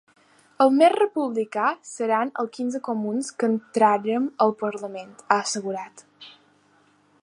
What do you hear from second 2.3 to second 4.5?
els quinze comuns que entrarem